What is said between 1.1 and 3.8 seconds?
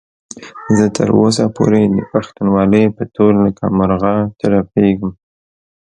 اوسه پورې د پښتونولۍ په تور لکه